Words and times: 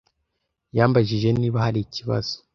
Yambajije 0.77 1.29
niba 1.39 1.57
hari 1.65 1.79
ikibazo. 1.83 2.35